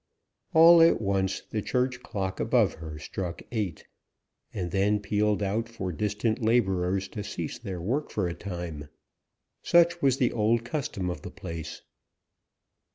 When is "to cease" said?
7.09-7.59